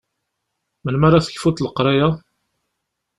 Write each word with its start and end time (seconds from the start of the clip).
Melmi 0.83 1.05
ara 1.07 1.25
tekfuḍ 1.25 1.57
leqraya? 1.61 2.07